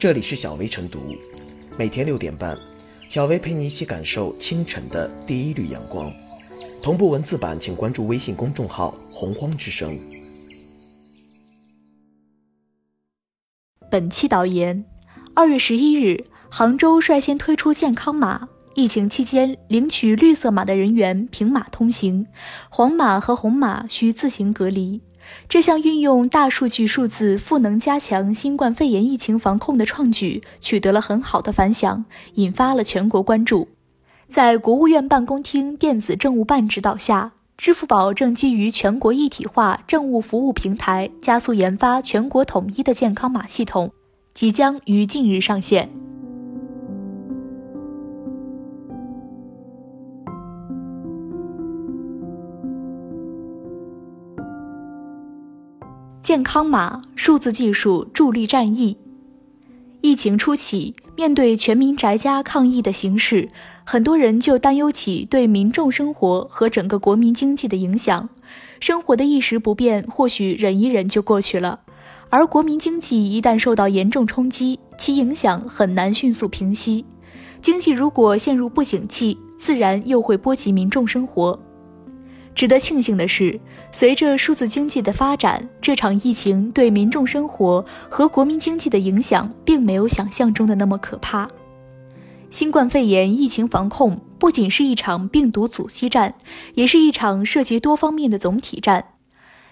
[0.00, 1.14] 这里是小薇晨读，
[1.76, 2.56] 每天六点半，
[3.10, 6.10] 小薇陪你一起感受清晨的第一缕阳光。
[6.82, 10.00] 同步文字版，请关注微信公众号“洪荒之声”。
[13.90, 14.82] 本期导言：
[15.34, 18.48] 二月十一日，杭州率先推出健康码。
[18.74, 22.26] 疫情期间，领取绿色码的人员凭码通行，
[22.70, 25.02] 黄码和红码需自行隔离。
[25.48, 33.68] 这项运用大数据数字赋能加强新冠肺炎疫情防控的创举，取得了很好的反响，引发了全国关注。
[34.28, 43.90] 在国务院办公厅电子政务办指导下，支付宝正基于全国一体化政务服务平台，加速研发全国统一的健康码系统，
[44.32, 45.90] 即将于近日上线。
[56.22, 58.96] 健康码数字技术助力战役。
[60.02, 63.48] 疫情初期，面对全民宅家抗疫的形势，
[63.84, 68.28] 很多人就担忧起对民众生活和整个国民经济的影响。
[68.80, 71.80] 生活的一时不便，或许忍一忍就过去了；
[72.28, 77.04] 而国民经济一旦受到严重冲击，其影响很难迅速平息。
[77.62, 81.58] 经济如果陷入不景气，自然又会波及民众生活。
[82.60, 83.58] 值得庆幸的是，
[83.90, 91.48] 随着数字经济的发展，这场疫情对民众生活和国民经济的影响并没有想象中的那么可怕。
[92.50, 96.34] 新冠肺炎疫情防控不仅是一场病毒阻击战，
[96.74, 99.06] 也是一场涉及多方面的总体战。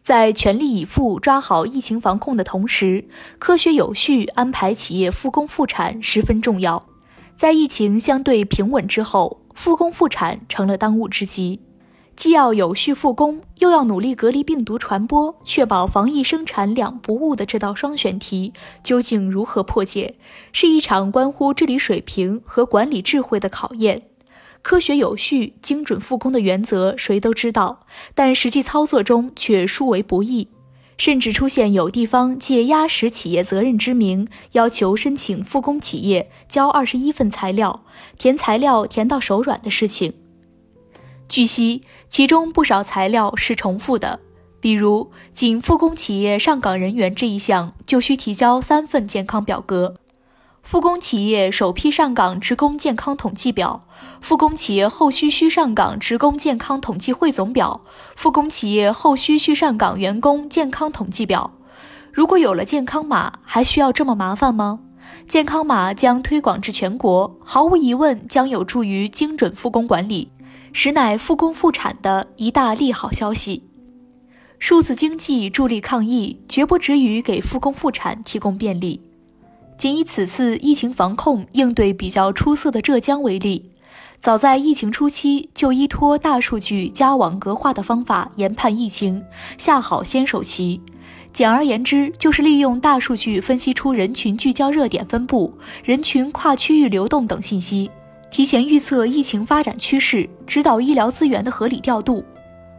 [0.00, 3.04] 在全力以赴抓好疫情防控的同时，
[3.38, 6.86] 科学有序安排企业复工复产十分重要。
[7.36, 11.60] 在疫情相对平稳之后，复工复产成了当务之急。
[12.20, 18.52] 既要有序复工，又要努力隔离病毒传播，确保防疫生产两不误的这道双选题，
[18.84, 20.16] 究竟如何破解，
[20.52, 24.02] 是一场关乎治理水平和管理智慧的考验。
[24.60, 30.48] 科学有序、精准复工的原则谁都知道，但实际操作中却殊为不易，
[30.98, 37.82] 甚至出现有地方借压实企业责任之名，要求申请复工企业交二十一份材料，
[38.18, 40.12] 填材料填到手软的事情。
[41.30, 44.18] 据悉，其中不少材料是重复的，
[44.58, 49.94] 比如仅复工企业上岗人员这一项，就需提交三份健康表格：
[50.64, 53.86] 复工企业首批上岗职工健康统计表、
[54.20, 57.82] 复工企业后续需上岗职工健康统计汇总表、
[58.16, 61.52] 复工企业后续需上岗员工健康统计表。
[62.12, 64.80] 如果有了健康码，还需要这么麻烦吗？
[65.28, 70.32] 健康码将推广至全国，毫无疑问将有助于精准复工管理。
[70.72, 73.64] 实乃复工复产的一大利好消息。
[74.58, 79.00] 数字经济助力抗疫，绝不止于给复工复产提供便利。
[79.78, 83.70] 仅以此次疫情防控应对比较出色的浙江为例，
[84.18, 89.24] 早在疫情初期就依托大数据加网格化的方法研判疫情，
[89.56, 90.82] 下好先手棋。
[91.32, 97.90] 简而言之，就是利用大数据分析出人群聚焦热点分布、人群跨区域流动等信息。
[98.30, 102.24] 提前预测疫情发展趋势，指导医疗资源的合理调度。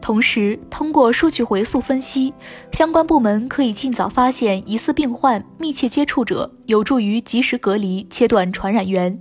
[0.00, 2.32] 同时，通过数据回溯分析，
[2.70, 9.20] 相关部门可以尽早发现疑似病患、密切接触者，有助于及时隔离、切断传染源。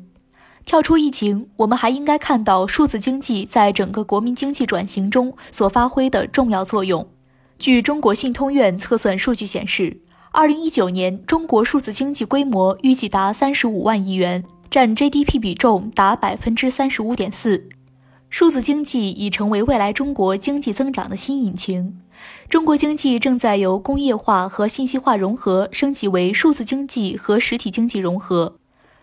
[0.64, 7.08] 跳出疫情，我们还应该看到数字经济在整个国民经济转型中所发挥的重要作用。
[7.58, 14.44] 据中国信通院测算数据显示，二零一九年中国数字经济规模预计达三十五万亿元。
[14.72, 17.68] 占 GDP 比重达百分之三十五点四，
[18.30, 22.00] 数字经济已成为未来中国经济增长的新引擎。
[22.48, 28.56] 中国经济正在由工业化和信息化融合升级为数字经济和实体经济融合。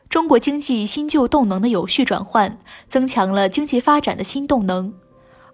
[0.08, 2.58] 中国经济新旧动能的有序转换，
[2.88, 4.94] 增强了经济发展的新动能。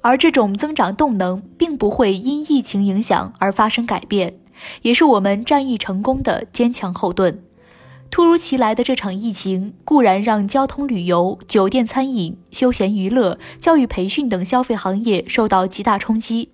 [0.03, 4.39] 而这种增长动能并不会因疫情影响而发生改变，
[4.83, 7.43] 也是我们战役成功的坚强后盾。
[8.15, 16.51] 突如其来的这场疫情固然让交通旅游、酒店餐饮、休闲娱乐、教育培训等消费行业受到极大冲击，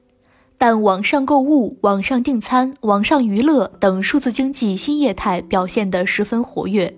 [0.57, 6.97] 但网上购物、网上订餐、网上娱乐等数字经济新业态表现得十分活跃。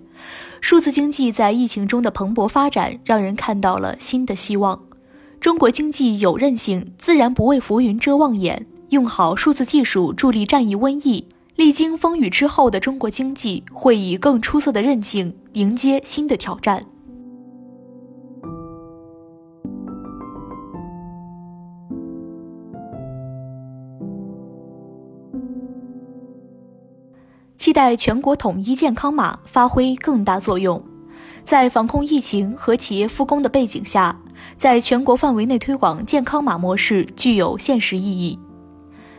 [0.61, 4.81] 数字经济在疫情中的蓬勃发展，让人看到了新的希望。
[5.41, 11.27] 中国经济有韧性，自然不为浮云遮望眼，用好数字技术助力战役瘟疫。
[11.55, 16.83] 历经风雨之后的中国经济会以更出色的韧性迎接新的挑战。
[27.55, 30.83] 期待全国统一健康码发挥更大作用。
[31.43, 34.17] 在防控疫情和企业复工的背景下，
[34.57, 38.39] 在全国范围内推广健康码模式具有现实意义。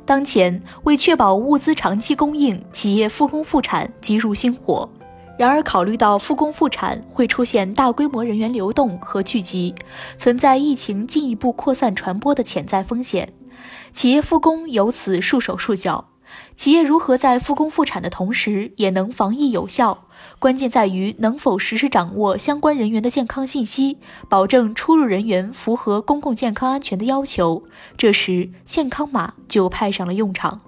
[0.06, 4.88] 当前，为确保物资长期供应，企业复工复产急如星火。
[5.36, 9.74] 然而，考虑到复工复产会出现大规模人员流动和聚集，
[10.16, 13.32] 存在疫情进一步扩散传播的潜在风险，
[13.92, 16.04] 企业复工由此束手束脚。
[16.56, 20.06] 企业如何在复工复产的同时也能防疫有效？
[20.38, 23.98] 关键在于能否实时掌握相关人员的健康信息，
[24.28, 27.64] 保证出入人员符合公共健康安全的要求。
[27.96, 30.60] 这时，健康码就派上了用场。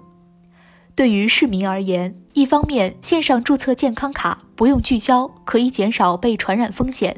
[0.95, 7.13] 对于市民而言，一方面，线上注册健康卡不用聚焦，可以减少被传染风险；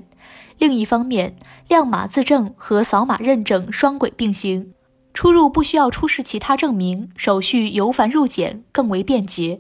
[0.58, 1.36] 另一方面，
[1.68, 4.74] 亮码自证和扫码认证双轨并行。
[5.20, 9.60] 出入不需要出示其他证明，手续由繁入简，更为便捷。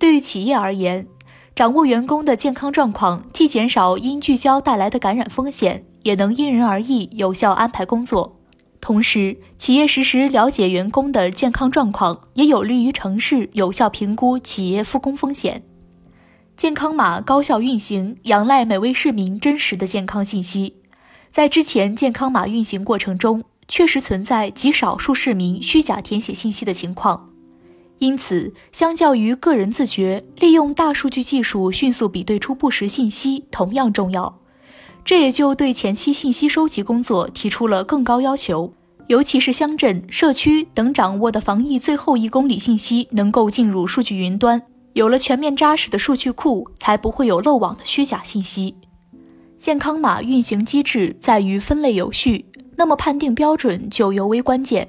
[0.00, 1.06] 对于企业而言，
[1.54, 8.40] 掌握员工的健康状况，既减少因聚焦带来的感染风险，也能因人而异有效安排工作。
[8.80, 15.62] 同时，企业实时了解员工的健康状况，也有利于城市有效评估企业复工风险。
[16.56, 20.74] 健康码高效运行，仰赖每位市民真实的健康信息。
[21.30, 27.30] 在之前健康码运行过程中，确实存在极少数市民虚假填写信息的情况，
[28.00, 34.40] 因此，相较于个人自觉，利用大数据技术迅速比对出不实信息同样重要。
[35.04, 38.74] 这也就对前期信息收集工作提出了更高要求，
[39.06, 44.60] 尤其是乡镇、社区等掌握的防疫最后一公里信息能够进入数据云端，
[44.94, 48.74] 有了全面扎实的数据库，才不会有漏网的虚假信息。
[49.56, 52.46] 健康码运行机制在于分类有序。
[52.80, 54.88] 那么判定标准就尤为关键。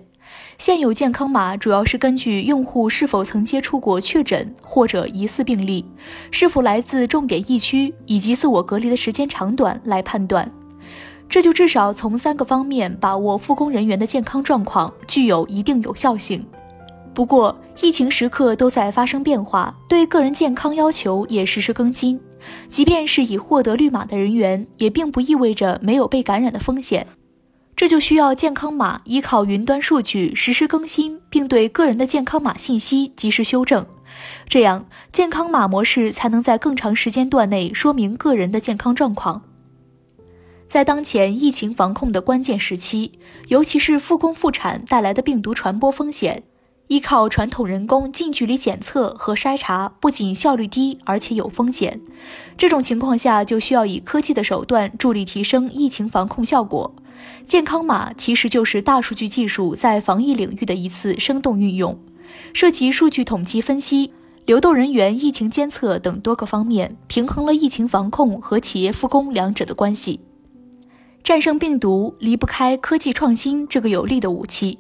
[0.57, 5.83] 现有健康码主要是根据用户是否曾接触过确诊或者疑似病例，
[6.31, 10.49] 是否来自重点疫区以及自我隔离的时间长短来判断。
[11.27, 16.45] 这就至少从三个方面把握复工人员的健康状况，具有一定有效性。
[17.13, 22.17] 不过，疫情时刻都在发生变化，对个人健康要求也实时更新。
[22.69, 27.05] 即便是已获得绿码的人员，也并不意味着没有被感染的风险。
[27.81, 33.88] 这就需要健康码依靠云端数据实时更新，并对个人的健康码信息及时修正，
[34.48, 39.42] 这样健康码模式才能在更长时间段内说明个人的健康状况。
[40.68, 43.13] 在当前疫情防控的关键时期，
[43.48, 46.44] 尤其是复工复产带来的病毒传播风险，
[46.86, 52.00] 依靠传统人工近距离检测和筛查不仅效率低，而且有风险。
[52.56, 56.94] 这种情况下，就需要以科技的手段助力提升疫情防控效果。
[57.45, 62.00] 健康码其实就是大数据技术在防疫领域的一次生动运用，
[62.53, 64.12] 涉及数据统计分析、
[64.45, 70.19] 流动人员疫情监测等多个方面，平衡了疫情防控和企业复工两者的关系。
[71.23, 74.79] 战胜病毒离不开科技创新这个有力的武器，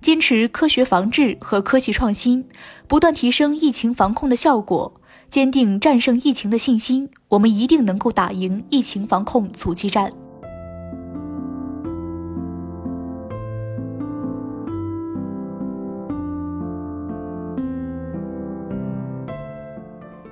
[0.00, 2.44] 坚持科学防治和科技创新，
[2.88, 5.00] 不断提升疫情防控的效果，
[5.30, 10.12] 坚定战胜疫情的信心，我们一定能够打赢疫情防控阻击战。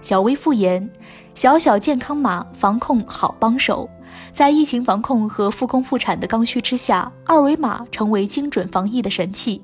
[0.05, 0.87] 小微复言，
[1.35, 3.89] 小小健康码防控好帮手。
[4.35, 9.63] 在疫情防控和复工复产的刚需之下，二维码成为精准防疫的神器，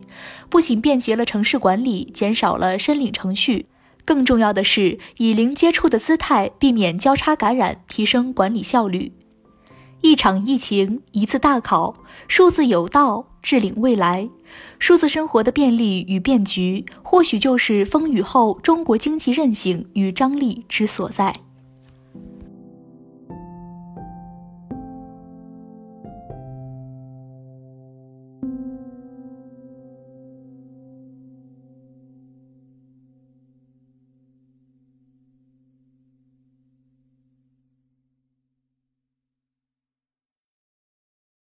[0.48, 3.66] 不仅便捷了城市管理，减少了申领程序，
[4.06, 9.12] 更重要的是以零接触的姿态，避免交叉感染，提升管理效率。
[10.02, 11.94] 一场疫情，一次大考，
[12.26, 14.28] 数字有道，智领未来。
[14.78, 21.34] 数字生活的便利与变局，或许就是风雨后中国经济韧性与张力之所在。